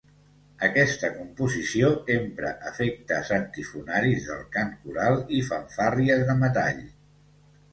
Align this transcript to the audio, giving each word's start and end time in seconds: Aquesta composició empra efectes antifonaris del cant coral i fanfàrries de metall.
Aquesta 0.67 1.09
composició 1.17 1.91
empra 2.13 2.53
efectes 2.71 3.29
antifonaris 3.37 4.25
del 4.31 4.43
cant 4.57 4.73
coral 4.87 5.23
i 5.41 5.43
fanfàrries 5.51 6.25
de 6.33 6.39
metall. 6.45 6.83